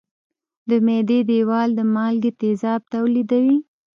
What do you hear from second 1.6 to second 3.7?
د مالګي تیزاب تولیدوي.